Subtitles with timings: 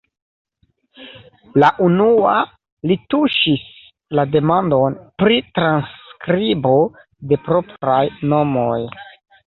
[1.63, 2.31] La unua
[2.91, 3.69] li tuŝis
[4.21, 6.77] la demandon "Pri transskribo
[7.33, 8.77] de propraj nomoj".